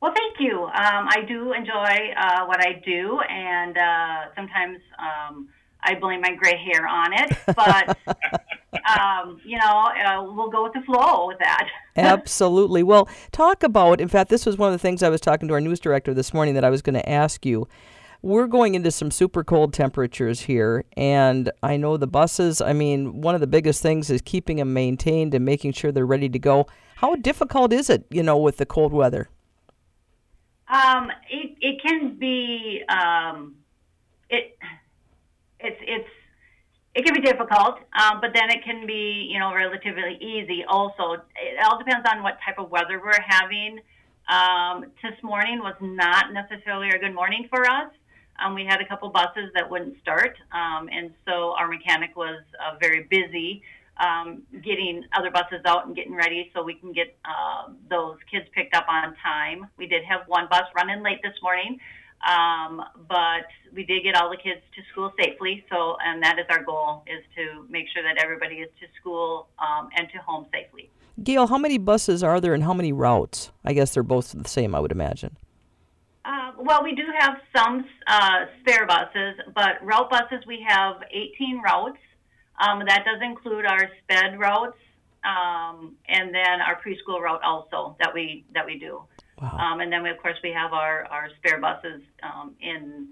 Well, 0.02 0.14
thank 0.16 0.36
you. 0.40 0.66
Um, 0.66 1.08
I 1.10 1.24
do 1.28 1.52
enjoy 1.54 2.14
uh, 2.16 2.46
what 2.46 2.62
I 2.62 2.80
do, 2.86 3.20
and 3.22 3.76
uh, 3.76 4.36
sometimes 4.36 4.78
um, 5.00 5.50
I 5.82 5.96
blame 5.96 6.22
my 6.22 6.36
gray 6.36 6.58
hair 6.58 6.88
on 6.88 7.14
it, 7.14 7.38
but 7.56 7.98
um, 8.88 9.40
you 9.44 9.58
know, 9.58 9.90
uh, 10.06 10.24
we'll 10.24 10.50
go 10.50 10.64
with 10.64 10.74
the 10.74 10.82
flow 10.82 11.28
with 11.28 11.40
that. 11.40 11.68
Absolutely. 11.96 12.84
Well, 12.84 13.08
talk 13.32 13.64
about, 13.64 14.02
in 14.02 14.08
fact, 14.08 14.30
this 14.30 14.46
was 14.46 14.58
one 14.58 14.68
of 14.68 14.74
the 14.74 14.80
things 14.80 15.02
I 15.02 15.10
was 15.10 15.22
talking 15.22 15.48
to 15.48 15.54
our 15.54 15.62
news 15.62 15.80
director 15.80 16.14
this 16.14 16.34
morning 16.34 16.54
that 16.56 16.64
I 16.64 16.70
was 16.70 16.82
going 16.82 16.96
to 16.96 17.10
ask 17.10 17.46
you. 17.46 17.68
We're 18.22 18.48
going 18.48 18.74
into 18.74 18.90
some 18.90 19.12
super 19.12 19.44
cold 19.44 19.72
temperatures 19.72 20.42
here, 20.42 20.84
and 20.98 21.52
I 21.62 21.78
know 21.78 21.96
the 21.96 22.08
buses, 22.08 22.60
I 22.60 22.74
mean, 22.74 23.22
one 23.22 23.36
of 23.36 23.42
the 23.42 23.48
biggest 23.48 23.84
things 23.84 24.10
is 24.10 24.22
keeping 24.22 24.58
them 24.58 24.74
maintained 24.74 25.36
and 25.36 25.46
making 25.46 25.74
sure 25.74 25.92
they're 25.92 26.08
ready 26.08 26.30
to 26.30 26.40
go. 26.40 26.66
How 26.96 27.16
difficult 27.16 27.72
is 27.72 27.90
it, 27.90 28.06
you 28.10 28.24
know, 28.24 28.38
with 28.38 28.58
the 28.58 28.66
cold 28.66 28.94
weather? 28.94 29.30
Um, 30.68 31.12
it 31.30 31.56
it 31.62 31.82
can 31.84 32.18
be 32.18 32.82
um, 32.90 33.56
it 34.30 34.58
it's 35.60 35.78
it's 35.82 36.10
it 36.96 37.04
can 37.04 37.14
be 37.14 37.22
difficult, 37.22 37.80
um, 37.94 38.22
but 38.22 38.32
then 38.34 38.50
it 38.50 38.64
can 38.64 38.88
be 38.88 39.30
you 39.30 39.38
know 39.38 39.54
relatively 39.54 40.18
easy. 40.22 40.64
Also, 40.68 41.14
it 41.14 41.60
all 41.64 41.78
depends 41.78 42.08
on 42.12 42.24
what 42.24 42.38
type 42.44 42.58
of 42.58 42.72
weather 42.72 43.02
we're 43.04 43.22
having. 43.28 43.80
Um, 44.28 44.86
this 45.04 45.22
morning 45.22 45.60
was 45.60 45.76
not 45.82 46.34
necessarily 46.34 46.90
a 46.90 46.98
good 46.98 47.14
morning 47.14 47.48
for 47.50 47.70
us. 47.70 47.92
Um, 48.44 48.56
we 48.56 48.66
had 48.66 48.82
a 48.82 48.88
couple 48.88 49.10
buses 49.10 49.52
that 49.54 49.70
wouldn't 49.70 50.00
start, 50.02 50.38
um, 50.52 50.90
and 50.92 51.14
so 51.26 51.54
our 51.60 51.68
mechanic 51.68 52.16
was 52.16 52.42
uh, 52.60 52.78
very 52.82 53.04
busy 53.04 53.62
um, 53.98 54.44
getting 54.64 55.04
other 55.18 55.32
buses 55.32 55.62
out 55.66 55.88
and 55.88 55.96
getting 55.96 56.16
ready 56.16 56.52
so 56.54 56.64
we 56.64 56.76
can 56.76 56.92
get 56.92 57.16
uh, 57.24 57.72
those 57.90 58.18
kids 58.30 58.46
picked 58.54 58.76
up 58.76 58.86
on 58.90 59.16
time. 59.24 59.68
We 59.78 59.88
did 59.88 60.04
have 60.06 60.22
one 60.28 60.48
bus 60.50 60.64
running 60.76 61.04
late 61.04 61.20
this 61.24 61.36
morning, 61.42 61.80
um, 62.24 62.82
but 63.08 63.48
we 63.74 63.84
did 63.84 64.04
get 64.04 64.16
all 64.16 64.30
the 64.30 64.38
kids 64.38 64.62
to 64.76 64.82
school 64.92 65.12
safely. 65.22 65.66
So, 65.70 65.98
and 66.04 66.22
that 66.24 66.40
is 66.40 66.46
our 66.50 66.64
goal: 66.64 67.04
is 67.08 67.24
to 67.36 67.66
make 67.70 67.86
sure 67.94 68.04
that 68.04 68.22
everybody 68.24 68.56
is 68.56 68.70
to 68.80 68.88
school 69.00 69.48
um, 69.60 69.90
and 69.96 70.08
to 70.14 70.18
home 70.20 70.48
safely. 70.52 70.90
Gail, 71.24 71.48
how 71.48 71.58
many 71.58 71.78
buses 71.78 72.24
are 72.24 72.42
there 72.42 72.54
and 72.54 72.64
how 72.64 72.74
many 72.74 72.92
routes? 72.92 73.52
I 73.64 73.74
guess 73.74 73.94
they're 73.94 74.04
both 74.04 74.32
the 74.32 74.50
same, 74.50 74.76
I 74.76 74.80
would 74.80 74.92
imagine. 74.92 75.38
Uh, 76.26 76.52
well, 76.58 76.84
we 76.84 76.94
do 76.94 77.04
have 77.20 77.36
some 77.56 77.86
uh, 78.08 78.46
spare 78.60 78.86
buses, 78.86 79.36
but 79.54 79.84
route 79.84 80.10
buses 80.10 80.46
we 80.48 80.66
have 80.68 80.96
18 81.12 81.62
routes. 81.62 82.00
Um, 82.60 82.82
that 82.88 83.06
does 83.06 83.22
include 83.22 83.66
our 83.66 83.90
sped 84.04 84.40
routes, 84.40 84.78
um, 85.24 85.96
and 86.10 86.34
then 86.34 86.62
our 86.62 86.82
preschool 86.82 87.22
route 87.22 87.44
also 87.44 87.96
that 88.00 88.14
we 88.14 88.46
that 88.54 88.66
we 88.66 88.80
do. 88.80 89.02
Wow. 89.42 89.58
Um, 89.58 89.80
and 89.80 89.92
then 89.92 90.04
we, 90.04 90.10
of 90.10 90.18
course 90.18 90.38
we 90.44 90.52
have 90.52 90.74
our, 90.74 91.06
our 91.06 91.30
spare 91.38 91.60
buses 91.60 92.02
um, 92.24 92.56
in 92.62 93.10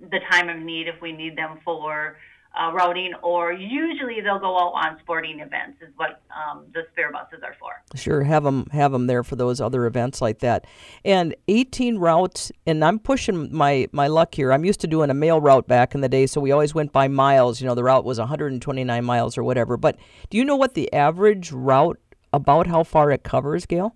the 0.00 0.20
time 0.30 0.48
of 0.48 0.58
need 0.58 0.88
if 0.88 1.00
we 1.00 1.12
need 1.12 1.36
them 1.36 1.58
for 1.64 2.16
uh, 2.58 2.72
routing, 2.72 3.12
or 3.22 3.52
usually 3.52 4.20
they'll 4.20 4.38
go 4.38 4.56
out 4.56 4.72
on 4.72 4.98
sporting 5.00 5.40
events. 5.40 5.80
Is 5.80 5.92
what 5.96 6.22
um, 6.30 6.64
the 6.72 6.82
spare 6.92 7.12
buses 7.12 7.40
are 7.42 7.54
for. 7.60 7.70
Sure, 7.94 8.22
have 8.22 8.42
them 8.42 8.66
have 8.72 8.92
them 8.92 9.06
there 9.06 9.22
for 9.22 9.36
those 9.36 9.60
other 9.60 9.86
events 9.86 10.20
like 10.20 10.38
that. 10.40 10.64
And 11.04 11.34
18 11.46 11.98
routes, 11.98 12.50
and 12.66 12.84
I'm 12.84 12.98
pushing 12.98 13.54
my 13.54 13.88
my 13.92 14.08
luck 14.08 14.34
here. 14.34 14.52
I'm 14.52 14.64
used 14.64 14.80
to 14.80 14.86
doing 14.86 15.10
a 15.10 15.14
mail 15.14 15.40
route 15.40 15.68
back 15.68 15.94
in 15.94 16.00
the 16.00 16.08
day, 16.08 16.26
so 16.26 16.40
we 16.40 16.50
always 16.50 16.74
went 16.74 16.92
by 16.92 17.06
miles. 17.06 17.60
You 17.60 17.66
know, 17.66 17.74
the 17.74 17.84
route 17.84 18.04
was 18.04 18.18
129 18.18 19.04
miles 19.04 19.36
or 19.36 19.44
whatever. 19.44 19.76
But 19.76 19.96
do 20.30 20.38
you 20.38 20.44
know 20.44 20.56
what 20.56 20.74
the 20.74 20.92
average 20.92 21.52
route 21.52 22.00
about 22.32 22.66
how 22.66 22.82
far 22.82 23.10
it 23.10 23.22
covers, 23.22 23.66
Gail? 23.66 23.94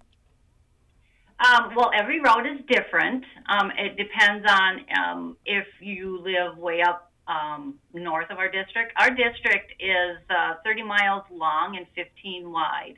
Um, 1.43 1.75
well, 1.75 1.91
every 1.95 2.21
route 2.21 2.47
is 2.47 2.61
different. 2.69 3.25
Um, 3.49 3.73
it 3.77 3.97
depends 3.97 4.47
on 4.49 4.81
um, 4.97 5.37
if 5.45 5.67
you 5.81 6.21
live 6.21 6.57
way 6.57 6.83
up 6.83 7.11
um, 7.27 7.79
north 7.93 8.31
of 8.31 8.39
our 8.39 8.51
district. 8.51 8.93
Our 8.97 9.11
district 9.11 9.73
is 9.81 10.19
uh, 10.31 10.55
30 10.65 10.85
miles 10.85 11.25
long 11.33 11.77
and 11.77 11.87
15 11.97 12.51
wide. 12.51 12.95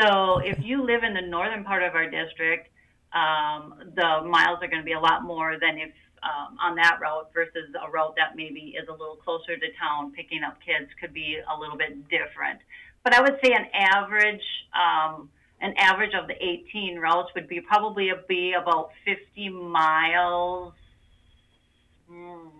So 0.00 0.38
if 0.38 0.58
you 0.64 0.82
live 0.82 1.02
in 1.02 1.12
the 1.12 1.20
northern 1.20 1.64
part 1.64 1.82
of 1.82 1.94
our 1.94 2.08
district, 2.08 2.68
um, 3.12 3.74
the 3.94 4.22
miles 4.24 4.58
are 4.62 4.68
going 4.68 4.80
to 4.80 4.86
be 4.86 4.92
a 4.92 5.00
lot 5.00 5.24
more 5.24 5.58
than 5.60 5.78
if 5.78 5.90
um, 6.22 6.58
on 6.60 6.74
that 6.76 6.98
route 7.00 7.30
versus 7.32 7.70
a 7.80 7.90
route 7.90 8.14
that 8.16 8.34
maybe 8.34 8.74
is 8.80 8.88
a 8.88 8.92
little 8.92 9.16
closer 9.16 9.56
to 9.56 9.66
town. 9.78 10.12
Picking 10.12 10.42
up 10.42 10.58
kids 10.64 10.90
could 11.00 11.12
be 11.12 11.38
a 11.38 11.58
little 11.58 11.76
bit 11.76 12.08
different. 12.08 12.60
But 13.04 13.14
I 13.14 13.20
would 13.20 13.38
say 13.42 13.52
an 13.52 13.66
average 13.72 14.42
um, 14.74 15.30
an 15.60 15.74
average 15.76 16.14
of 16.14 16.28
the 16.28 16.34
18 16.42 16.98
routes 16.98 17.30
would 17.34 17.48
be 17.48 17.60
probably 17.60 18.10
be 18.28 18.52
about 18.52 18.90
50 19.04 19.48
miles. 19.48 20.72
mm, 22.10 22.50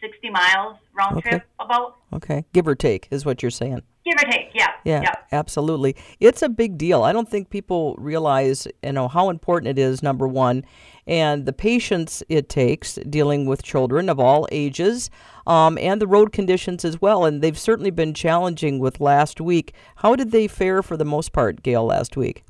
60 0.00 0.30
miles 0.30 0.76
round 0.94 1.16
Okay. 1.18 1.30
trip, 1.30 1.42
about 1.60 1.96
Okay, 2.12 2.44
give 2.52 2.66
or 2.68 2.74
take 2.74 3.08
is 3.10 3.24
what 3.24 3.42
you're 3.42 3.50
saying. 3.50 3.82
give 4.04 4.14
or 4.16 4.30
take. 4.30 4.48
Yeah. 4.52 4.66
Yeah, 4.84 5.02
Yeah. 5.02 5.14
absolutely. 5.30 5.94
It's 6.18 6.42
a 6.42 6.48
big 6.48 6.76
deal. 6.76 7.02
I 7.04 7.12
don't 7.12 7.28
think 7.28 7.50
people 7.50 7.94
realize, 7.98 8.66
you 8.82 8.92
know, 8.92 9.06
how 9.08 9.30
important 9.30 9.68
it 9.78 9.80
is. 9.80 10.02
Number 10.02 10.26
one, 10.26 10.64
and 11.06 11.46
the 11.46 11.52
patience 11.52 12.22
it 12.28 12.48
takes 12.48 12.94
dealing 13.08 13.46
with 13.46 13.62
children 13.62 14.08
of 14.08 14.18
all 14.18 14.48
ages, 14.52 15.08
um, 15.46 15.78
and 15.78 16.00
the 16.02 16.06
road 16.08 16.32
conditions 16.32 16.84
as 16.84 17.00
well. 17.00 17.24
And 17.24 17.40
they've 17.42 17.58
certainly 17.58 17.90
been 17.90 18.12
challenging 18.12 18.78
with 18.80 19.00
last 19.00 19.40
week. 19.40 19.72
How 19.96 20.16
did 20.16 20.32
they 20.32 20.48
fare 20.48 20.82
for 20.82 20.96
the 20.96 21.04
most 21.04 21.32
part, 21.32 21.62
Gail, 21.62 21.84
last 21.84 22.16
week? 22.16 22.44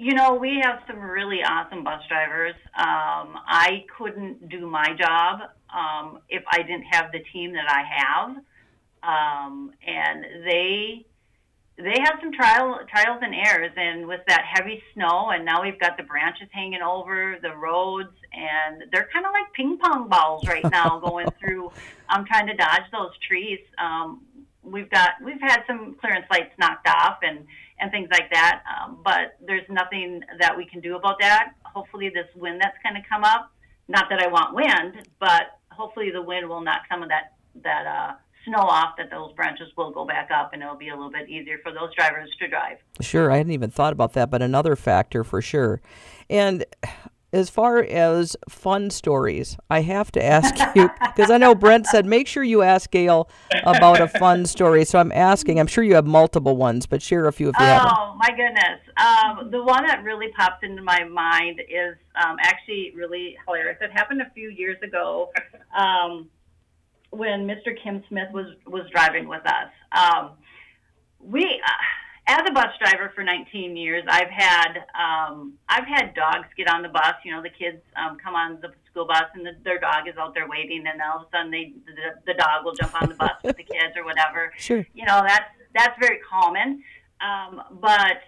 You 0.00 0.14
know, 0.14 0.34
we 0.34 0.60
have 0.62 0.78
some 0.86 1.00
really 1.00 1.42
awesome 1.42 1.82
bus 1.82 2.00
drivers. 2.08 2.54
Um, 2.76 3.34
I 3.48 3.84
couldn't 3.98 4.48
do 4.48 4.64
my 4.68 4.94
job 4.96 5.50
um, 5.74 6.20
if 6.28 6.44
I 6.48 6.58
didn't 6.58 6.84
have 6.84 7.10
the 7.10 7.18
team 7.32 7.52
that 7.54 7.66
I 7.68 7.82
have, 7.98 8.36
um, 9.02 9.72
and 9.84 10.24
they 10.46 11.04
they 11.78 11.96
have 12.04 12.20
some 12.20 12.30
trial 12.30 12.78
trials 12.88 13.18
and 13.22 13.34
errors. 13.34 13.72
And 13.76 14.06
with 14.06 14.20
that 14.28 14.44
heavy 14.48 14.80
snow, 14.94 15.30
and 15.30 15.44
now 15.44 15.62
we've 15.62 15.80
got 15.80 15.96
the 15.96 16.04
branches 16.04 16.46
hanging 16.52 16.80
over 16.80 17.36
the 17.42 17.56
roads, 17.56 18.14
and 18.32 18.84
they're 18.92 19.08
kind 19.12 19.26
of 19.26 19.32
like 19.32 19.52
ping 19.52 19.78
pong 19.78 20.08
balls 20.08 20.46
right 20.46 20.64
now 20.70 21.00
going 21.00 21.26
through. 21.40 21.72
I'm 22.08 22.24
trying 22.24 22.46
to 22.46 22.54
dodge 22.54 22.88
those 22.92 23.18
trees. 23.26 23.58
Um, 23.78 24.22
we've 24.62 24.90
got 24.90 25.14
we've 25.24 25.40
had 25.40 25.64
some 25.66 25.96
clearance 26.00 26.26
lights 26.30 26.52
knocked 26.56 26.86
off 26.86 27.18
and 27.22 27.46
and 27.80 27.90
things 27.90 28.08
like 28.10 28.30
that. 28.32 28.62
Um, 28.66 28.98
but 29.04 29.36
there's 29.46 29.68
nothing 29.68 30.22
that 30.40 30.56
we 30.56 30.66
can 30.66 30.80
do 30.80 30.96
about 30.96 31.16
that. 31.20 31.54
Hopefully, 31.64 32.08
this 32.08 32.26
wind 32.34 32.60
that's 32.60 32.76
going 32.82 33.00
to 33.00 33.08
come 33.08 33.24
up. 33.24 33.52
Not 33.88 34.06
that 34.10 34.20
I 34.20 34.26
want 34.26 34.54
wind, 34.54 35.08
but 35.18 35.58
hopefully 35.70 36.10
the 36.10 36.22
wind 36.22 36.48
will 36.48 36.60
knock 36.60 36.82
some 36.90 37.02
of 37.02 37.08
that 37.08 37.34
that 37.62 37.86
uh, 37.86 38.12
snow 38.44 38.60
off. 38.60 38.96
That 38.98 39.10
those 39.10 39.32
branches 39.32 39.68
will 39.76 39.90
go 39.90 40.04
back 40.04 40.30
up, 40.30 40.52
and 40.52 40.62
it'll 40.62 40.76
be 40.76 40.88
a 40.88 40.94
little 40.94 41.10
bit 41.10 41.28
easier 41.28 41.58
for 41.62 41.72
those 41.72 41.94
drivers 41.96 42.30
to 42.38 42.48
drive. 42.48 42.78
Sure, 43.00 43.30
I 43.30 43.38
hadn't 43.38 43.52
even 43.52 43.70
thought 43.70 43.92
about 43.92 44.12
that, 44.14 44.30
but 44.30 44.42
another 44.42 44.76
factor 44.76 45.24
for 45.24 45.40
sure. 45.40 45.80
And 46.28 46.64
as 47.32 47.50
far 47.50 47.78
as 47.82 48.36
fun 48.48 48.90
stories, 48.90 49.56
I 49.68 49.82
have 49.82 50.10
to 50.12 50.24
ask 50.24 50.54
you 50.74 50.88
because 51.00 51.30
I 51.30 51.36
know 51.36 51.54
Brent 51.54 51.86
said 51.86 52.06
make 52.06 52.26
sure 52.26 52.42
you 52.42 52.62
ask 52.62 52.90
Gail 52.90 53.28
about 53.64 54.00
a 54.00 54.08
fun 54.08 54.46
story. 54.46 54.84
So 54.84 54.98
I'm 54.98 55.12
asking. 55.12 55.60
I'm 55.60 55.66
sure 55.66 55.84
you 55.84 55.94
have 55.94 56.06
multiple 56.06 56.56
ones, 56.56 56.86
but 56.86 57.02
share 57.02 57.26
a 57.26 57.32
few 57.32 57.50
if 57.50 57.56
you 57.58 57.64
have. 57.64 57.86
Oh 57.86 58.16
my 58.18 58.30
goodness! 58.30 58.80
Um, 58.96 59.50
the 59.50 59.62
one 59.62 59.84
that 59.86 60.02
really 60.04 60.28
popped 60.36 60.64
into 60.64 60.82
my 60.82 61.04
mind 61.04 61.60
is 61.60 61.96
um, 62.16 62.36
actually 62.40 62.92
really 62.94 63.36
hilarious. 63.46 63.76
It 63.80 63.92
happened 63.92 64.22
a 64.22 64.30
few 64.34 64.48
years 64.48 64.78
ago 64.82 65.30
um, 65.78 66.30
when 67.10 67.46
Mr. 67.46 67.76
Kim 67.82 68.02
Smith 68.08 68.28
was 68.32 68.46
was 68.66 68.84
driving 68.90 69.28
with 69.28 69.46
us. 69.46 69.70
Um, 69.92 70.30
we, 71.20 71.42
uh, 71.42 71.70
as 72.28 72.42
a 72.46 72.52
bus 72.52 72.68
driver 72.78 73.10
for 73.14 73.24
19 73.24 73.76
years, 73.76 74.04
I've 74.06 74.28
had 74.30 74.84
um, 74.94 75.54
I've 75.68 75.86
had 75.86 76.14
dogs 76.14 76.46
get 76.56 76.68
on 76.68 76.82
the 76.82 76.88
bus. 76.90 77.14
You 77.24 77.32
know, 77.32 77.42
the 77.42 77.48
kids 77.50 77.78
um, 77.96 78.18
come 78.22 78.34
on 78.34 78.60
the 78.60 78.70
school 78.90 79.06
bus 79.06 79.24
and 79.34 79.44
the, 79.46 79.52
their 79.64 79.78
dog 79.80 80.06
is 80.06 80.16
out 80.18 80.34
there 80.34 80.46
waiting, 80.48 80.84
and 80.86 81.00
all 81.00 81.22
of 81.22 81.26
a 81.28 81.30
sudden 81.36 81.50
they 81.50 81.72
the, 81.86 82.20
the 82.32 82.34
dog 82.34 82.64
will 82.64 82.74
jump 82.74 83.00
on 83.00 83.08
the 83.08 83.14
bus 83.14 83.32
with 83.42 83.56
the 83.56 83.62
kids 83.74 83.94
or 83.96 84.04
whatever 84.04 84.52
Sure. 84.58 84.86
you 84.94 85.04
know 85.06 85.22
that's 85.26 85.50
that's 85.74 85.98
very 86.00 86.18
common 86.28 86.82
um, 87.20 87.62
but 87.80 88.20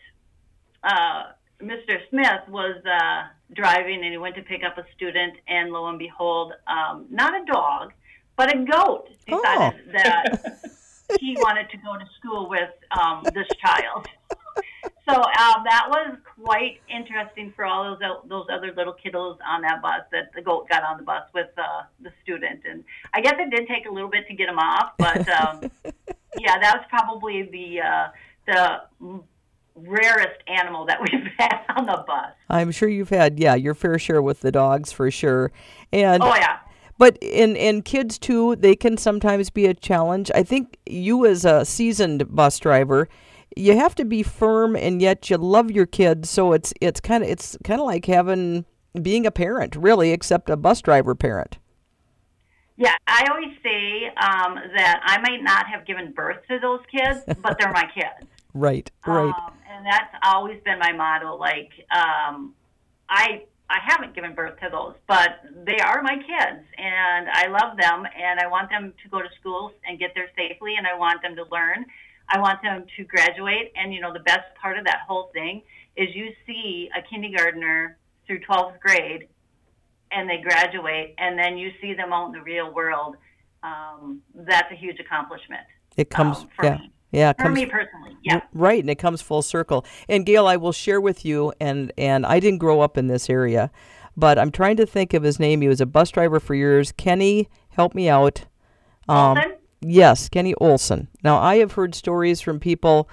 uh, 0.85 1.25
mr 1.63 1.99
smith 2.09 2.41
was 2.49 2.77
uh, 2.87 3.25
driving 3.55 4.03
and 4.03 4.13
he 4.13 4.19
went 4.19 4.35
to 4.35 4.43
pick 4.43 4.63
up 4.65 4.79
a 4.79 4.85
student 4.95 5.35
and 5.49 5.71
lo 5.73 5.87
and 5.89 5.99
behold 5.99 6.53
um, 6.67 7.07
not 7.11 7.35
a 7.41 7.45
dog 7.45 7.93
but 8.37 8.55
a 8.55 8.59
goat 8.65 9.09
decided 9.27 9.81
Oh. 9.89 9.93
that 9.93 10.61
he 11.19 11.37
wanted 11.41 11.69
to 11.71 11.77
go 11.79 11.97
to 11.99 12.07
school 12.19 12.49
with 12.49 12.71
um, 12.93 13.23
this 13.35 13.49
child 13.65 14.07
so 15.09 15.17
um, 15.17 15.65
that 15.65 15.87
was 15.89 16.17
quite 16.43 16.81
interesting 16.89 17.53
for 17.55 17.65
all 17.65 17.85
those 17.85 18.19
those 18.29 18.47
other 18.53 18.73
little 18.77 18.95
kiddos 18.95 19.39
on 19.47 19.63
that 19.63 19.83
bus 19.83 20.03
that 20.13 20.31
the 20.35 20.43
goat 20.43 20.69
got 20.69 20.85
on 20.85 20.99
the 20.99 21.03
bus 21.03 21.25
with 21.35 21.49
uh, 21.59 21.83
the 22.01 22.11
student, 22.23 22.61
and 22.69 22.85
I 23.13 23.21
guess 23.21 23.35
it 23.39 23.51
did 23.51 23.67
take 23.67 23.87
a 23.87 23.91
little 23.91 24.09
bit 24.09 24.27
to 24.29 24.35
get 24.35 24.49
him 24.49 24.59
off, 24.59 24.93
but 24.99 25.29
um, 25.29 25.71
yeah, 26.39 26.59
that 26.59 26.77
was 26.77 26.85
probably 26.89 27.43
the 27.43 27.81
uh, 27.81 28.09
the 28.47 29.21
rarest 29.75 30.43
animal 30.47 30.85
that 30.87 31.01
we've 31.01 31.27
had 31.39 31.61
on 31.77 31.87
the 31.87 32.05
bus. 32.07 32.33
I'm 32.49 32.71
sure 32.71 32.89
you've 32.89 33.11
had 33.11 33.39
yeah 33.39 33.55
your 33.55 33.75
fair 33.75 33.99
share 33.99 34.23
with 34.23 34.41
the 34.41 34.53
dogs 34.53 34.93
for 34.93 35.11
sure, 35.11 35.51
and 35.93 36.23
Oh 36.23 36.35
yeah. 36.35 36.59
But 37.01 37.17
in 37.23 37.57
in 37.57 37.81
kids 37.81 38.19
too, 38.19 38.57
they 38.57 38.77
can 38.77 38.99
sometimes 38.99 39.49
be 39.49 39.65
a 39.65 39.73
challenge. 39.73 40.31
I 40.35 40.43
think 40.43 40.77
you 40.85 41.25
as 41.25 41.47
a 41.47 41.65
seasoned 41.65 42.37
bus 42.37 42.59
driver, 42.59 43.09
you 43.57 43.75
have 43.75 43.95
to 43.95 44.05
be 44.05 44.23
firm 44.23 44.77
and 44.77 45.01
yet 45.01 45.31
you 45.31 45.39
love 45.39 45.71
your 45.71 45.87
kids. 45.87 46.29
So 46.29 46.53
it's 46.53 46.75
it's 46.79 47.01
kind 47.01 47.25
of 47.25 47.31
it's 47.31 47.57
kind 47.65 47.81
of 47.81 47.87
like 47.87 48.05
having 48.05 48.67
being 49.01 49.25
a 49.25 49.31
parent, 49.31 49.77
really, 49.77 50.11
except 50.11 50.51
a 50.51 50.59
bus 50.59 50.83
driver 50.83 51.15
parent. 51.15 51.57
Yeah, 52.77 52.97
I 53.07 53.27
always 53.31 53.57
say 53.63 54.09
um, 54.23 54.57
that 54.77 55.01
I 55.03 55.23
might 55.23 55.43
not 55.43 55.69
have 55.69 55.87
given 55.87 56.13
birth 56.13 56.47
to 56.49 56.59
those 56.59 56.81
kids, 56.91 57.21
but 57.43 57.57
they're 57.59 57.73
my 57.73 57.89
kids. 57.95 58.31
Right, 58.53 58.91
right. 59.07 59.25
Um, 59.25 59.55
and 59.71 59.87
that's 59.87 60.15
always 60.23 60.61
been 60.67 60.79
my 60.79 60.93
motto. 60.93 61.35
Like, 61.37 61.71
um, 61.91 62.53
I 63.09 63.45
I 63.71 63.79
haven't 63.87 64.17
given 64.17 64.35
birth 64.35 64.59
to 64.61 64.69
those, 64.69 64.95
but 65.07 65.39
they 65.65 65.79
are 65.79 66.03
my 66.03 66.17
kids, 66.17 66.67
and 66.77 67.29
I 67.33 67.47
love 67.47 67.77
them, 67.77 68.05
and 68.19 68.41
I 68.41 68.49
want 68.49 68.69
them 68.69 68.93
to 69.01 69.09
go 69.09 69.23
to 69.23 69.29
school 69.39 69.73
and 69.87 69.97
get 69.97 70.11
there 70.17 70.29
safely, 70.37 70.75
and 70.77 70.89
I 70.89 70.99
want 70.99 71.23
them 71.23 71.37
to 71.37 71.45
learn. 71.53 71.87
I 72.29 72.41
want 72.41 72.61
them 72.63 72.85
to 72.97 73.05
graduate, 73.05 73.73
and 73.77 73.95
you 73.95 74.01
know, 74.01 74.13
the 74.13 74.21
best 74.21 74.53
part 74.61 74.77
of 74.77 74.85
that 74.87 75.03
whole 75.07 75.31
thing 75.33 75.63
is 75.97 76.09
you 76.15 76.31
see 76.49 76.91
a 76.99 77.03
kindergartner 77.03 77.97
through 78.27 78.41
12th 78.41 78.81
grade, 78.81 79.29
and 80.11 80.29
they 80.29 80.39
graduate, 80.39 81.15
and 81.19 81.39
then 81.39 81.57
you 81.57 81.71
see 81.81 81.95
them 81.95 82.13
out 82.13 82.27
in 82.27 82.33
the 82.33 82.43
real 82.43 82.75
world. 82.75 83.15
Um, 83.63 84.21
that's 84.35 84.71
a 84.73 84.77
huge 84.77 84.99
accomplishment. 84.99 85.63
It 85.97 86.11
comes, 86.11 86.39
um, 86.39 86.49
for 86.57 86.65
yeah, 86.65 86.79
me. 86.79 86.93
yeah, 87.13 87.31
it 87.31 87.37
For 87.37 87.45
comes 87.45 87.55
me 87.55 87.67
personally, 87.67 87.90
yeah. 88.23 88.41
Right, 88.53 88.81
and 88.81 88.91
it 88.91 88.97
comes 88.97 89.23
full 89.23 89.43
circle. 89.43 89.85
And 90.09 90.27
Gail, 90.27 90.47
I 90.47 90.57
will 90.57 90.73
share 90.73 91.01
with 91.01 91.25
you, 91.25 91.53
and 91.61 91.93
and 91.97 92.27
I 92.27 92.41
didn't 92.41 92.59
grow 92.59 92.81
up 92.81 92.99
in 92.99 93.07
this 93.07 93.31
area, 93.31 93.71
but 94.17 94.39
I'm 94.39 94.51
trying 94.51 94.77
to 94.77 94.87
think 94.87 95.15
of 95.15 95.23
his 95.23 95.39
name. 95.39 95.61
He 95.61 95.69
was 95.69 95.81
a 95.81 95.87
bus 95.87 96.11
driver 96.11 96.41
for 96.41 96.55
years. 96.55 96.93
Kenny, 96.93 97.49
help 97.71 97.95
me 97.95 98.09
out. 98.09 98.45
Um, 99.09 99.39
Olson? 99.39 99.53
Yes, 99.81 100.29
Kenny 100.29 100.55
Olson. 100.61 101.09
Now 101.25 101.39
I 101.39 101.57
have 101.57 101.73
heard 101.73 101.95
stories 101.95 102.41
from 102.41 102.61
people 102.61 103.09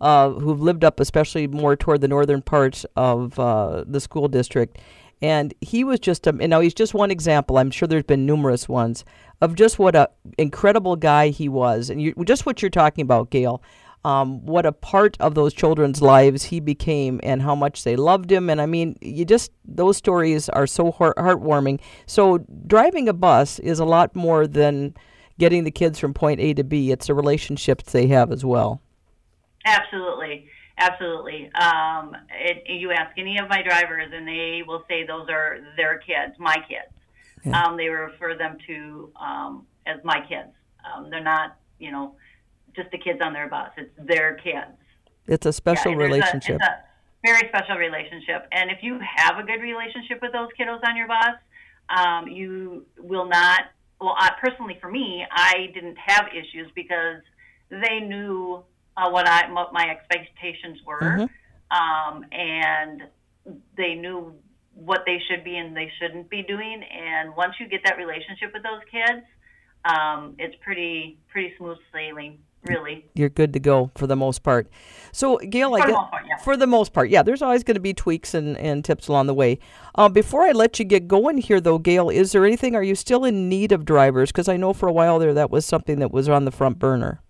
uh, 0.00 0.30
who've 0.30 0.60
lived 0.60 0.84
up, 0.84 1.00
especially 1.00 1.46
more 1.46 1.76
toward 1.76 2.00
the 2.00 2.08
northern 2.08 2.42
parts 2.42 2.86
of 2.96 3.38
uh, 3.38 3.84
the 3.86 4.00
school 4.00 4.28
district, 4.28 4.78
and 5.20 5.54
he 5.60 5.82
was 5.84 5.98
just 5.98 6.26
a. 6.26 6.30
And 6.30 6.50
now 6.50 6.60
he's 6.60 6.74
just 6.74 6.94
one 6.94 7.10
example. 7.10 7.58
I'm 7.58 7.70
sure 7.70 7.88
there's 7.88 8.04
been 8.04 8.26
numerous 8.26 8.68
ones 8.68 9.04
of 9.40 9.56
just 9.56 9.78
what 9.78 9.96
a 9.96 10.08
incredible 10.38 10.94
guy 10.94 11.28
he 11.28 11.48
was, 11.48 11.90
and 11.90 12.00
you, 12.00 12.14
just 12.24 12.46
what 12.46 12.62
you're 12.62 12.70
talking 12.70 13.02
about, 13.02 13.30
Gail. 13.30 13.62
Um, 14.04 14.44
what 14.44 14.66
a 14.66 14.72
part 14.72 15.16
of 15.20 15.36
those 15.36 15.54
children's 15.54 16.02
lives 16.02 16.44
he 16.44 16.58
became, 16.58 17.20
and 17.22 17.40
how 17.40 17.54
much 17.54 17.84
they 17.84 17.94
loved 17.94 18.32
him. 18.32 18.50
And 18.50 18.60
I 18.60 18.66
mean, 18.66 18.96
you 19.00 19.24
just 19.24 19.52
those 19.64 19.96
stories 19.96 20.48
are 20.48 20.66
so 20.66 20.90
heart- 20.90 21.16
heartwarming. 21.16 21.80
So 22.06 22.38
driving 22.66 23.08
a 23.08 23.12
bus 23.12 23.60
is 23.60 23.78
a 23.78 23.84
lot 23.84 24.16
more 24.16 24.48
than 24.48 24.94
getting 25.38 25.64
the 25.64 25.70
kids 25.70 25.98
from 25.98 26.14
point 26.14 26.40
A 26.40 26.52
to 26.54 26.64
B. 26.64 26.90
It's 26.90 27.06
the 27.06 27.14
relationships 27.14 27.92
they 27.92 28.08
have 28.08 28.32
as 28.32 28.44
well. 28.44 28.80
Absolutely, 29.64 30.48
absolutely. 30.78 31.50
Um, 31.54 32.16
it, 32.30 32.64
you 32.68 32.90
ask 32.90 33.16
any 33.16 33.38
of 33.38 33.48
my 33.48 33.62
drivers, 33.62 34.10
and 34.12 34.26
they 34.26 34.62
will 34.66 34.84
say 34.88 35.06
those 35.06 35.28
are 35.28 35.58
their 35.76 35.98
kids, 35.98 36.34
my 36.38 36.56
kids. 36.68 36.92
Yeah. 37.44 37.62
Um, 37.62 37.76
they 37.76 37.88
refer 37.88 38.36
them 38.36 38.56
to 38.66 39.12
um, 39.20 39.66
as 39.86 39.98
my 40.04 40.20
kids. 40.28 40.50
Um, 40.84 41.10
they're 41.10 41.22
not, 41.22 41.56
you 41.78 41.92
know, 41.92 42.16
just 42.74 42.90
the 42.90 42.98
kids 42.98 43.20
on 43.22 43.32
their 43.32 43.48
bus. 43.48 43.70
It's 43.76 43.90
their 43.98 44.34
kids. 44.36 44.70
It's 45.26 45.46
a 45.46 45.52
special 45.52 45.92
Yeah, 45.92 45.98
a- 45.98 46.00
relationship. 46.00 46.56
it's 46.56 46.64
a 46.66 46.84
very 47.24 47.48
special 47.48 47.76
relationship. 47.76 48.46
And 48.52 48.70
if 48.70 48.82
you 48.82 48.98
have 49.00 49.38
a 49.38 49.42
good 49.44 49.60
relationship 49.62 50.20
with 50.20 50.32
those 50.32 50.48
kiddos 50.58 50.80
on 50.86 50.96
your 50.96 51.06
bus, 51.08 51.36
um, 51.88 52.28
you 52.28 52.86
will 52.98 53.26
not. 53.26 53.62
Well, 54.00 54.16
I, 54.18 54.32
personally, 54.40 54.78
for 54.80 54.90
me, 54.90 55.24
I 55.30 55.70
didn't 55.74 55.96
have 55.96 56.26
issues 56.34 56.68
because 56.74 57.22
they 57.70 58.00
knew 58.00 58.64
uh, 58.96 59.08
what 59.10 59.26
I 59.28 59.50
what 59.52 59.72
my 59.72 59.88
expectations 59.88 60.78
were, 60.84 61.00
Mhm. 61.00 61.30
um, 61.70 62.26
and 62.32 63.02
they 63.76 63.94
knew 63.94 64.34
what 64.74 65.04
they 65.06 65.18
should 65.28 65.44
be 65.44 65.56
and 65.56 65.76
they 65.76 65.90
shouldn't 65.98 66.28
be 66.28 66.42
doing. 66.42 66.82
And 66.82 67.34
once 67.36 67.54
you 67.60 67.66
get 67.68 67.84
that 67.84 67.96
relationship 67.96 68.52
with 68.52 68.62
those 68.62 68.82
kids, 68.90 69.24
um, 69.84 70.34
it's 70.38 70.54
pretty 70.62 71.18
pretty 71.28 71.54
smooth 71.56 71.78
sailing 71.92 72.38
really. 72.64 73.06
You're 73.14 73.28
good 73.28 73.52
to 73.52 73.60
go 73.60 73.90
for 73.96 74.06
the 74.06 74.16
most 74.16 74.42
part. 74.42 74.68
So, 75.12 75.38
Gail, 75.38 75.70
For 75.70 75.76
I 75.76 75.80
the 75.80 75.86
guess 75.86 75.96
most 75.96 76.10
part, 76.10 76.24
yeah. 76.28 76.36
for 76.38 76.56
the 76.56 76.66
most 76.66 76.92
part, 76.92 77.10
yeah. 77.10 77.22
There's 77.22 77.42
always 77.42 77.64
going 77.64 77.74
to 77.74 77.80
be 77.80 77.92
tweaks 77.92 78.34
and, 78.34 78.56
and 78.58 78.84
tips 78.84 79.08
along 79.08 79.26
the 79.26 79.34
way. 79.34 79.58
Uh, 79.94 80.08
before 80.08 80.42
I 80.42 80.52
let 80.52 80.78
you 80.78 80.84
get 80.84 81.08
going 81.08 81.38
here, 81.38 81.60
though, 81.60 81.78
Gail, 81.78 82.08
is 82.08 82.32
there 82.32 82.44
anything? 82.44 82.74
Are 82.74 82.82
you 82.82 82.94
still 82.94 83.24
in 83.24 83.48
need 83.48 83.72
of 83.72 83.84
drivers? 83.84 84.32
Because 84.32 84.48
I 84.48 84.56
know 84.56 84.72
for 84.72 84.88
a 84.88 84.92
while 84.92 85.18
there 85.18 85.34
that 85.34 85.50
was 85.50 85.66
something 85.66 85.98
that 85.98 86.12
was 86.12 86.28
on 86.28 86.44
the 86.44 86.50
front 86.52 86.78
burner. 86.78 87.20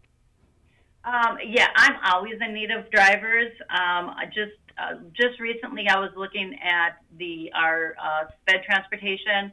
Um, 1.04 1.38
yeah, 1.44 1.68
I'm 1.76 1.96
always 2.12 2.34
in 2.40 2.54
need 2.54 2.70
of 2.70 2.88
drivers. 2.90 3.50
Um, 3.70 4.10
I 4.10 4.26
just 4.26 4.52
uh, 4.78 4.94
just 5.12 5.38
recently, 5.40 5.86
I 5.88 5.98
was 5.98 6.10
looking 6.16 6.56
at 6.62 6.98
the 7.18 7.50
our 7.54 7.94
uh, 8.02 8.24
sped 8.40 8.62
transportation 8.64 9.52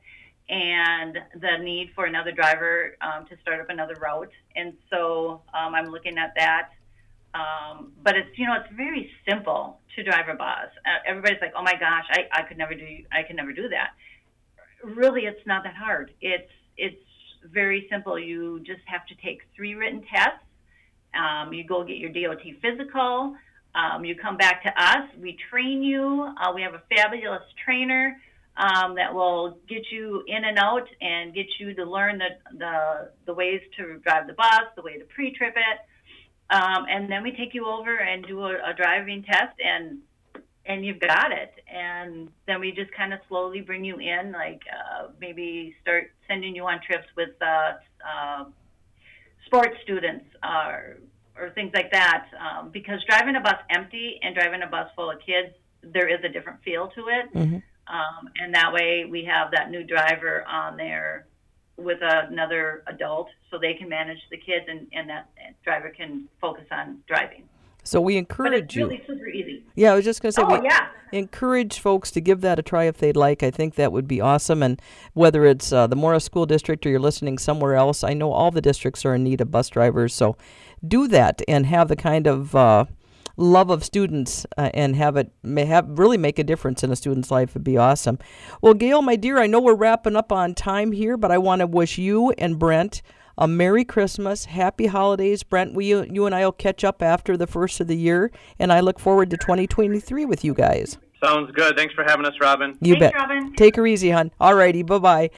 and 0.49 1.17
the 1.35 1.57
need 1.63 1.91
for 1.93 2.05
another 2.05 2.31
driver 2.31 2.95
um, 3.01 3.25
to 3.27 3.37
start 3.41 3.61
up 3.61 3.69
another 3.69 3.95
route, 4.01 4.31
and 4.55 4.73
so 4.89 5.41
um, 5.53 5.75
I'm 5.75 5.87
looking 5.87 6.17
at 6.17 6.33
that. 6.35 6.69
Um, 7.35 7.91
but 8.03 8.15
it's 8.15 8.35
you 8.37 8.47
know 8.47 8.55
it's 8.55 8.73
very 8.75 9.11
simple 9.29 9.79
to 9.95 10.03
drive 10.03 10.27
a 10.27 10.33
bus. 10.33 10.69
Uh, 10.85 10.97
everybody's 11.05 11.39
like, 11.41 11.53
oh 11.55 11.61
my 11.61 11.73
gosh, 11.73 12.05
I, 12.09 12.27
I 12.33 12.41
could 12.43 12.57
never 12.57 12.73
do 12.73 12.85
I 13.11 13.23
could 13.23 13.35
never 13.35 13.53
do 13.53 13.69
that. 13.69 13.91
Really, 14.83 15.21
it's 15.21 15.45
not 15.45 15.63
that 15.63 15.75
hard. 15.75 16.11
It's 16.21 16.51
it's 16.77 16.97
very 17.45 17.87
simple. 17.91 18.17
You 18.17 18.59
just 18.61 18.81
have 18.85 19.05
to 19.07 19.15
take 19.23 19.41
three 19.55 19.75
written 19.75 20.01
tests. 20.01 20.43
Um, 21.13 21.53
you 21.53 21.63
go 21.63 21.83
get 21.83 21.97
your 21.97 22.09
DOT 22.11 22.41
physical. 22.61 23.35
Um, 23.75 24.03
you 24.03 24.15
come 24.15 24.35
back 24.35 24.63
to 24.63 24.69
us. 24.69 25.07
We 25.21 25.37
train 25.51 25.83
you. 25.83 26.33
Uh, 26.41 26.51
we 26.55 26.63
have 26.63 26.73
a 26.73 26.81
fabulous 26.89 27.43
trainer 27.63 28.19
um, 28.57 28.95
that 28.95 29.13
will 29.13 29.57
get 29.67 29.83
you 29.91 30.23
in 30.27 30.43
and 30.43 30.57
out 30.57 30.87
and 31.01 31.33
get 31.33 31.47
you 31.59 31.73
to 31.73 31.85
learn 31.85 32.17
the, 32.17 32.57
the, 32.57 33.09
the 33.25 33.33
ways 33.33 33.61
to 33.77 33.97
drive 33.99 34.27
the 34.27 34.33
bus, 34.33 34.63
the 34.75 34.81
way 34.81 34.97
to 34.97 35.05
pre-trip 35.05 35.55
it. 35.55 35.79
Um, 36.53 36.85
and 36.89 37.09
then 37.11 37.23
we 37.23 37.31
take 37.31 37.53
you 37.53 37.67
over 37.67 37.95
and 37.95 38.25
do 38.25 38.41
a, 38.41 38.55
a 38.55 38.73
driving 38.75 39.23
test 39.23 39.55
and 39.63 39.99
and 40.65 40.85
you've 40.85 40.99
got 40.99 41.31
it. 41.31 41.51
And 41.67 42.29
then 42.45 42.59
we 42.59 42.71
just 42.71 42.91
kind 42.91 43.11
of 43.11 43.19
slowly 43.27 43.61
bring 43.61 43.83
you 43.83 43.97
in, 43.97 44.31
like 44.31 44.61
uh, 44.71 45.07
maybe 45.19 45.75
start 45.81 46.11
sending 46.27 46.55
you 46.55 46.63
on 46.65 46.79
trips 46.85 47.07
with 47.17 47.29
uh, 47.41 47.73
uh, 48.07 48.43
sports 49.47 49.75
students 49.81 50.25
or, 50.43 50.97
or 51.35 51.49
things 51.51 51.71
like 51.73 51.91
that. 51.91 52.27
Um, 52.39 52.69
because 52.69 52.99
driving 53.09 53.35
a 53.35 53.41
bus 53.41 53.57
empty 53.71 54.19
and 54.21 54.35
driving 54.35 54.61
a 54.61 54.67
bus 54.67 54.89
full 54.95 55.09
of 55.09 55.17
kids, 55.25 55.55
there 55.81 56.07
is 56.07 56.23
a 56.23 56.29
different 56.29 56.61
feel 56.61 56.89
to 56.89 57.07
it. 57.07 57.29
Um, 57.89 58.29
and 58.41 58.53
that 58.53 58.71
way 58.71 59.05
we 59.09 59.25
have 59.25 59.51
that 59.51 59.71
new 59.71 59.83
driver 59.83 60.45
on 60.47 60.77
there 60.77 61.25
with 61.77 61.99
another 62.01 62.83
adult 62.87 63.29
so 63.49 63.57
they 63.57 63.73
can 63.73 63.89
manage 63.89 64.19
the 64.29 64.37
kids 64.37 64.65
and, 64.67 64.87
and 64.93 65.09
that 65.09 65.29
driver 65.63 65.89
can 65.89 66.27
focus 66.39 66.65
on 66.71 66.99
driving. 67.07 67.43
So 67.83 68.01
we 68.01 68.15
But 68.15 68.19
encourage 68.19 68.63
it's 68.65 68.75
you. 68.75 68.87
really 68.87 69.01
super 69.07 69.27
easy. 69.29 69.63
Yeah, 69.75 69.93
I 69.93 69.95
was 69.95 70.03
just 70.05 70.21
going 70.21 70.31
to 70.31 70.35
say, 70.35 70.43
Oh, 70.45 70.59
we 70.59 70.67
yeah. 70.67 70.89
encourage 71.13 71.79
folks 71.79 72.11
to 72.11 72.21
give 72.21 72.41
that 72.41 72.59
a 72.59 72.61
try 72.61 72.83
if 72.83 72.97
they'd 72.97 73.15
like. 73.15 73.41
I 73.41 73.49
think 73.49 73.75
that 73.75 73.91
would 73.91 74.07
be 74.07 74.19
awesome. 74.21 74.61
And 74.61 74.79
whether 75.13 75.45
it's 75.45 75.71
uh, 75.71 75.87
the 75.87 75.95
Mora 75.95 76.19
School 76.19 76.45
District 76.45 76.85
or 76.85 76.89
you're 76.89 76.99
listening 76.99 77.37
somewhere 77.37 77.75
else, 77.75 78.03
I 78.03 78.13
know 78.13 78.31
all 78.33 78.51
the 78.51 78.61
districts 78.61 79.05
are 79.05 79.15
in 79.15 79.23
need 79.23 79.39
of 79.41 79.49
bus 79.49 79.69
drivers. 79.69 80.13
So 80.13 80.35
do 80.85 81.07
that 81.07 81.41
and 81.47 81.65
have 81.65 81.87
the 81.87 81.95
kind 81.95 82.27
of 82.27 82.53
uh, 82.53 82.85
love 83.39 83.69
of 83.69 83.83
students 83.83 84.45
uh, 84.57 84.69
and 84.73 84.95
have 84.95 85.15
it 85.17 85.31
may 85.41 85.65
have 85.65 85.85
really 85.87 86.17
make 86.17 86.37
a 86.37 86.43
difference 86.43 86.83
in 86.83 86.91
a 86.91 86.95
student's 86.95 87.31
life. 87.31 87.53
Would 87.53 87.63
be 87.63 87.77
awesome. 87.77 88.19
Well, 88.61 88.73
Gail, 88.73 89.01
my 89.01 89.15
dear, 89.15 89.39
I 89.39 89.47
know 89.47 89.59
we're 89.59 89.75
wrapping 89.75 90.15
up 90.15 90.31
on 90.31 90.53
time 90.53 90.91
here, 90.91 91.17
but 91.17 91.31
I 91.31 91.37
want 91.37 91.61
to 91.61 91.67
wish 91.67 91.97
you 91.97 92.31
and 92.31 92.59
Brent 92.59 93.01
a 93.39 93.47
Merry 93.47 93.85
Christmas, 93.85 94.45
Happy 94.45 94.87
Holidays. 94.87 95.43
Brent, 95.43 95.73
we, 95.73 95.85
you, 95.85 96.05
you 96.11 96.25
and 96.25 96.35
I 96.35 96.43
will 96.43 96.51
catch 96.51 96.83
up 96.83 97.01
after 97.01 97.37
the 97.37 97.47
first 97.47 97.79
of 97.79 97.87
the 97.87 97.95
year, 97.95 98.31
and 98.59 98.71
I 98.71 98.81
look 98.81 98.99
forward 98.99 99.29
to 99.29 99.37
2023 99.37 100.25
with 100.25 100.43
you 100.43 100.53
guys. 100.53 100.97
Sounds 101.23 101.49
good. 101.51 101.77
Thanks 101.77 101.93
for 101.93 102.03
having 102.03 102.25
us, 102.25 102.33
Robin. 102.41 102.77
You 102.81 102.95
Thanks, 102.95 103.13
bet. 103.13 103.15
Robin. 103.15 103.53
Take 103.55 103.77
her 103.77 103.87
easy, 103.87 104.09
hon. 104.09 104.31
All 104.39 104.53
righty. 104.53 104.83
Bye 104.83 104.99
bye. 104.99 105.29